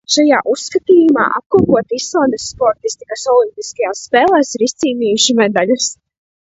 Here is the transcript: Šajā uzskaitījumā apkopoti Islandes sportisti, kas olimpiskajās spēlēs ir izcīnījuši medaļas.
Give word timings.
Šajā 0.13 0.37
uzskaitījumā 0.51 1.25
apkopoti 1.39 1.99
Islandes 2.01 2.47
sportisti, 2.55 3.09
kas 3.15 3.29
olimpiskajās 3.37 4.03
spēlēs 4.09 4.55
ir 4.59 4.69
izcīnījuši 4.71 5.43
medaļas. 5.45 5.97